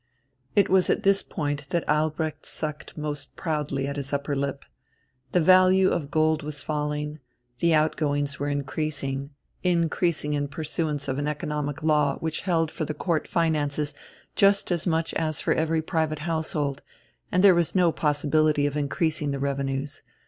[0.55, 4.65] It was at this point that Albrecht sucked most proudly at his upper lip.
[5.31, 7.19] The value of gold was falling,
[7.59, 9.29] the out goings were increasing
[9.61, 13.93] increasing in pursuance of an economic law which held for the Court finances
[14.35, 16.81] just as much as for every private household;
[17.31, 20.01] and there was no possibility of increasing the revenues.